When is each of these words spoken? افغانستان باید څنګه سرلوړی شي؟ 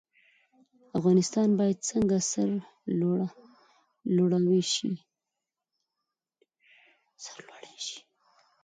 افغانستان 0.97 1.47
باید 1.59 1.77
څنګه 1.89 2.17
سرلوړی 2.31 4.57
شي؟ 4.73 4.91